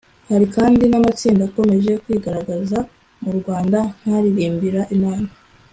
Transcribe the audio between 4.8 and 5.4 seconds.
Imana